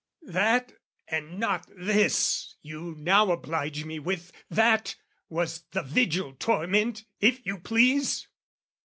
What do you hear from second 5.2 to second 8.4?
was the Vigil torment, if you please!